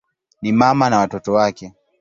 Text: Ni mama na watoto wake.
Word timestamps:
Ni 0.41 0.51
mama 0.51 0.89
na 0.89 0.97
watoto 0.97 1.33
wake. 1.33 1.73